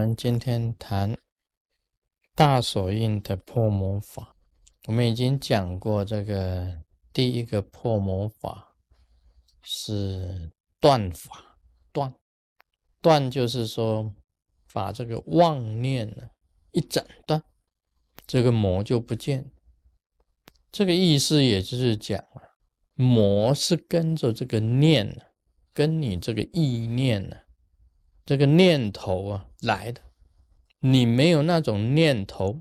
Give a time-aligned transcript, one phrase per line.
[0.00, 1.14] 我们今天谈
[2.34, 4.34] 大手印的破魔法。
[4.86, 6.82] 我们已经讲过，这个
[7.12, 8.76] 第一个破魔法
[9.62, 10.50] 是
[10.80, 11.58] 断法，
[11.92, 12.14] 断
[13.02, 14.14] 断就是说
[14.72, 16.30] 把这个妄念呢
[16.72, 17.42] 一斩断，
[18.26, 19.52] 这个魔就不见。
[20.72, 22.40] 这个意思也就是讲啊，
[22.94, 25.26] 魔是跟着这个念，
[25.74, 27.36] 跟你这个意念呢。
[28.24, 30.00] 这个念头啊来的，
[30.78, 32.60] 你没有那种念头，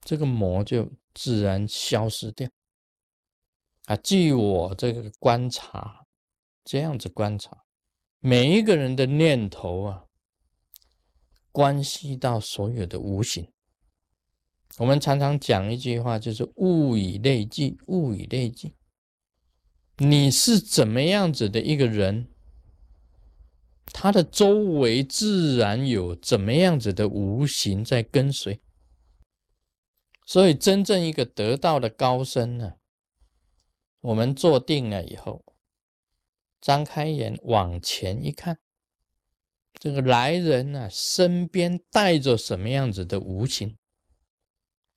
[0.00, 2.48] 这个魔就自然消失掉。
[3.84, 6.06] 啊，据我这个观察，
[6.64, 7.64] 这样子观察，
[8.20, 10.04] 每一个人的念头啊，
[11.52, 13.50] 关系到所有的无形。
[14.76, 18.74] 我们常常讲一句话，就是物以类聚，物以类聚。
[19.96, 22.28] 你是怎么样子的一个人？
[23.92, 28.60] 他的周围自然有怎么样子的无形在跟随，
[30.26, 32.74] 所以真正一个得道的高僧呢，
[34.00, 35.44] 我们坐定了以后，
[36.60, 38.58] 张开眼往前一看，
[39.74, 43.76] 这个来人呢身边带着什么样子的无形，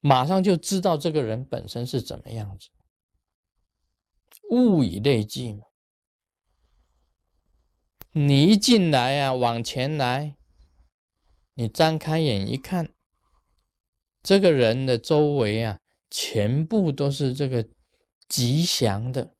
[0.00, 2.68] 马上就知道这个人本身是怎么样子，
[4.50, 5.64] 物以类聚嘛。
[8.14, 10.36] 你一进来啊，往前来，
[11.54, 12.92] 你张开眼一看，
[14.22, 15.78] 这个人的周围啊，
[16.10, 17.66] 全部都是这个
[18.28, 19.34] 吉祥的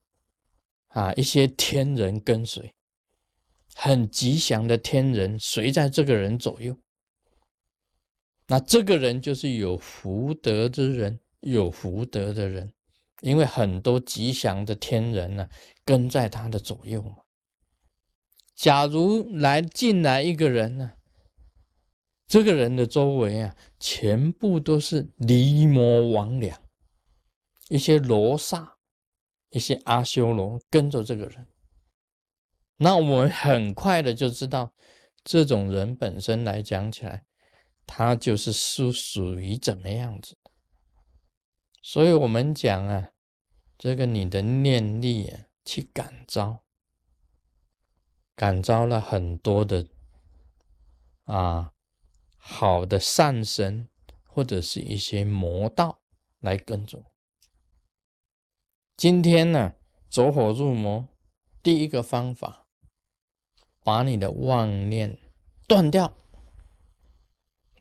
[0.87, 2.73] 啊，一些天人跟随，
[3.75, 6.75] 很吉祥的天人随在这个人左右。
[8.47, 12.73] 那这个人就是有福德之人，有福德的人，
[13.21, 15.47] 因为很多吉祥的天人呢，
[15.85, 17.17] 跟在他的左右嘛。
[18.63, 20.93] 假如来进来一个人呢，
[22.25, 26.55] 这个人的周围啊，全部都是离魔魍魉，
[27.67, 28.77] 一些罗刹，
[29.49, 31.45] 一些阿修罗跟着这个人，
[32.77, 34.73] 那我们很快的就知道，
[35.25, 37.25] 这种人本身来讲起来，
[37.85, 40.51] 他就是属属于怎么样子的。
[41.81, 43.09] 所以我们讲啊，
[43.77, 46.62] 这个你的念力啊，去感召。
[48.35, 49.87] 感召了很多的
[51.25, 51.73] 啊
[52.37, 53.87] 好的善神，
[54.25, 56.01] 或者是一些魔道
[56.39, 57.03] 来跟着。
[58.97, 59.75] 今天呢，
[60.09, 61.07] 走火入魔，
[61.61, 62.67] 第一个方法，
[63.83, 65.17] 把你的妄念
[65.67, 66.13] 断掉，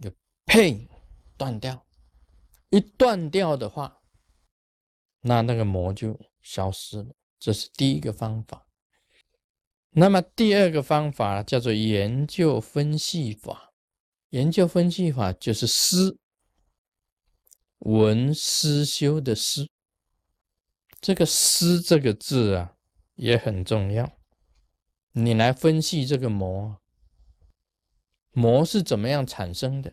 [0.00, 0.10] 就
[0.46, 0.88] 呸，
[1.36, 1.86] 断掉。
[2.70, 4.00] 一断掉的话，
[5.20, 7.14] 那那个魔就消失了。
[7.38, 8.66] 这是第一个方法。
[9.94, 13.72] 那么第二个方法叫做研究分析法，
[14.30, 16.18] 研究分析法就是思
[17.80, 19.68] 文思修的思，
[20.98, 22.74] 这个思这个字啊
[23.16, 24.18] 也很重要。
[25.12, 26.80] 你来分析这个魔，
[28.30, 29.92] 魔是怎么样产生的，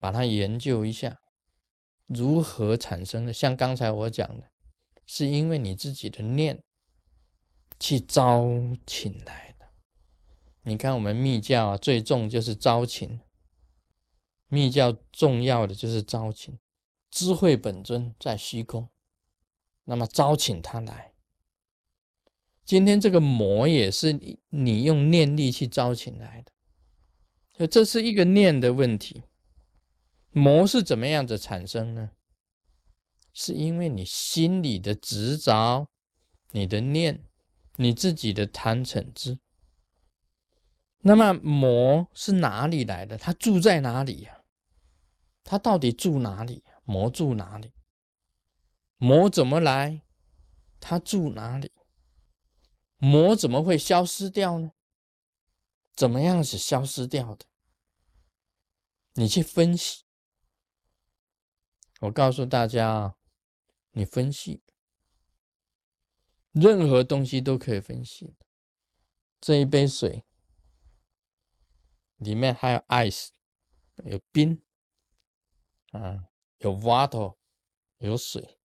[0.00, 1.20] 把它研究一下，
[2.06, 3.32] 如何产生的？
[3.32, 4.50] 像刚才我讲的，
[5.06, 6.64] 是因为你自己的念。
[7.80, 8.44] 去招
[8.86, 9.66] 请来的，
[10.62, 13.20] 你看我们密教啊，最重就是招请。
[14.48, 16.58] 密教重要的就是招请，
[17.10, 18.88] 智慧本尊在虚空，
[19.84, 21.12] 那么招请他来。
[22.64, 26.52] 今天这个魔也是你你用念力去招请来的，
[27.58, 29.22] 就这是一个念的问题。
[30.30, 32.10] 魔是怎么样子产生呢？
[33.32, 35.88] 是因为你心里的执着，
[36.50, 37.24] 你的念。
[37.80, 39.38] 你自己的贪嗔痴，
[40.98, 43.16] 那么魔是哪里来的？
[43.16, 44.42] 他住在哪里呀？
[45.44, 46.64] 他到底住哪里？
[46.82, 47.72] 魔住哪里？
[48.96, 50.02] 魔怎么来？
[50.80, 51.70] 他住哪里？
[52.96, 54.72] 魔怎么会消失掉呢？
[55.94, 57.46] 怎么样是消失掉的？
[59.12, 60.02] 你去分析。
[62.00, 63.14] 我告诉大家，
[63.92, 64.64] 你分析。
[66.52, 68.34] 任何东西都可以分析。
[69.40, 70.24] 这一杯水
[72.16, 73.28] 里面还有 ice，
[74.04, 74.60] 有冰，
[75.92, 76.28] 啊，
[76.58, 77.36] 有 water，
[77.98, 78.58] 有水。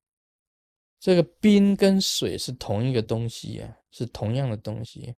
[1.00, 5.16] 这个冰跟水是同一个东西啊，是同样的东西，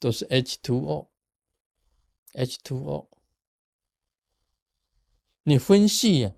[0.00, 1.08] 都是 H2O，H2O。
[5.42, 6.32] 你分析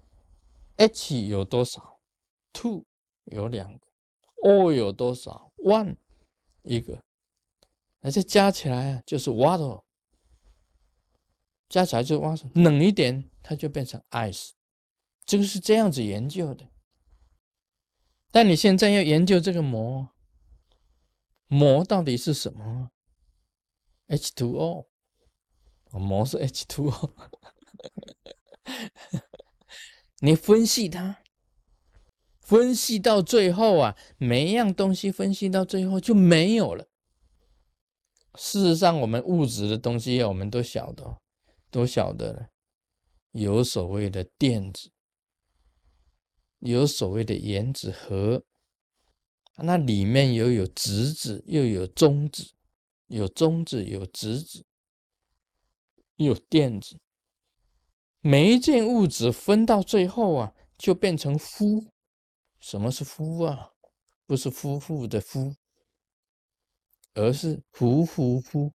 [0.77, 2.01] ，H 有多少
[2.53, 2.85] ？Two
[3.25, 3.87] 有两个
[4.43, 5.97] ，O 有多少？one
[6.63, 7.03] 一个，
[8.01, 9.83] 那这加起来啊就是 water。
[11.69, 14.51] 加起来就是 water 冷一点，它就变成 ice。
[15.25, 16.69] 这个是这样子研究的。
[18.33, 20.09] 但你现在要研究这个膜，
[21.47, 22.91] 膜到底是什么
[24.09, 24.87] ？H2O，
[25.93, 27.13] 膜是 H2O。
[30.21, 31.23] 你分析它，
[32.51, 36.89] 分析到最后啊，每一样东西分析到最后就没有了。
[38.35, 41.21] 事实上，我们物质的东西，我们都晓得，
[41.71, 42.49] 都晓得了。
[43.31, 44.91] 有所谓的电子，
[46.59, 48.43] 有所谓的原子核，
[49.59, 52.51] 那里面又有质子，又有中子，
[53.07, 54.65] 有中子，有质子，
[56.17, 56.99] 有电子。
[58.21, 61.90] 每一件物质分到最后啊，就变成夫。
[62.61, 63.73] 什么是夫啊？
[64.27, 65.57] 不是夫妇的夫。
[67.15, 68.73] 而是夫夫夫，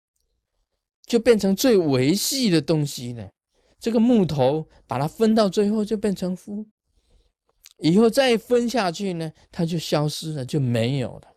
[1.04, 3.28] 就变成最维系的东西呢。
[3.78, 6.66] 这个木头把它分到最后就变成夫，
[7.76, 11.31] 以后再分下去呢，它就消失了，就没有了。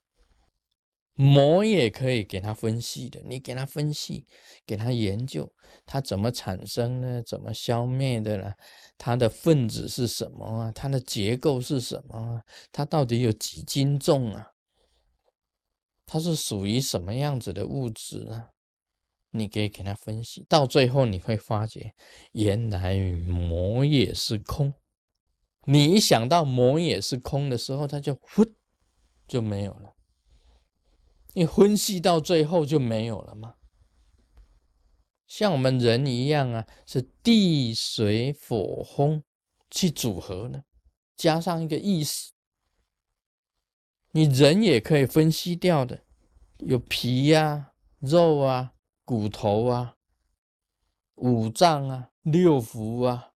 [1.15, 4.25] 膜也可以给它分析的，你给它分析，
[4.65, 5.49] 给它研究，
[5.85, 7.23] 它怎么产生呢？
[7.25, 8.53] 怎么消灭的呢？
[8.97, 10.71] 它的分子是什么啊？
[10.73, 12.43] 它的结构是什么啊？
[12.71, 14.51] 它到底有几斤重啊？
[16.05, 18.49] 它是属于什么样子的物质呢？
[19.31, 21.93] 你可以给它分析，到最后你会发觉，
[22.33, 22.97] 原来
[23.27, 24.73] 膜也是空。
[25.65, 28.45] 你一想到膜也是空的时候，它就呼
[29.27, 29.94] 就没有了。
[31.35, 33.55] 你分析到最后就没有了吗？
[35.27, 39.23] 像我们人一样啊，是地水火风
[39.69, 40.63] 去组合的，
[41.17, 42.31] 加上一个意识。
[44.11, 46.05] 你人也可以分析掉的，
[46.59, 48.73] 有皮呀、肉啊、
[49.03, 49.95] 骨头啊、
[51.15, 53.33] 五脏啊、六腑啊、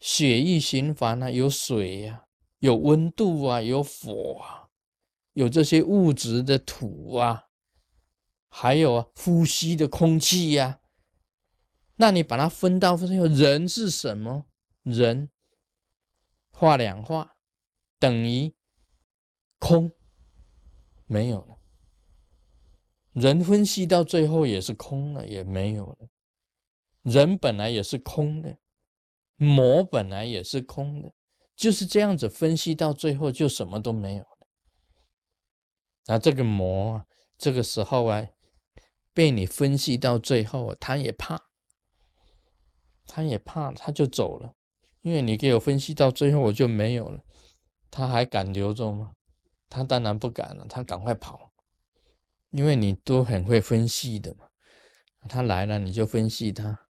[0.00, 2.24] 血液循环啊，有水呀、
[2.60, 4.61] 有温度啊、有火啊、
[5.32, 7.48] 有这些物质的土啊，
[8.48, 10.80] 还有啊呼吸的空气呀。
[11.96, 14.46] 那你把它分到最后，人是什么？
[14.82, 15.30] 人
[16.50, 17.36] 化两化
[17.98, 18.54] 等于。
[19.64, 19.92] 空
[21.06, 21.56] 没有了，
[23.12, 26.08] 人分析到最后也是空了，也没有了。
[27.02, 28.58] 人本来也是空的，
[29.36, 31.12] 魔本来也是空的，
[31.54, 34.26] 就是这样子分析到最后就什么都没有。
[36.06, 37.06] 那这个魔
[37.38, 38.26] 这个时候啊，
[39.12, 41.40] 被你分析到最后，他也怕，
[43.06, 44.54] 他也怕，他就走了，
[45.02, 47.22] 因为你给我分析到最后我就没有了，
[47.90, 49.12] 他还敢留着吗？
[49.68, 51.52] 他当然不敢了，他赶快跑，
[52.50, 54.48] 因为你都很会分析的嘛。
[55.28, 56.88] 他来了，你就分析他，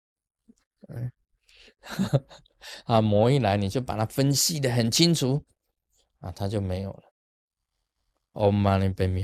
[0.87, 1.11] 嗯，
[2.85, 5.43] 啊，魔一来，你就把它分析的很清楚，
[6.21, 7.10] 啊，他就没有了。
[8.33, 9.22] om mani pe mi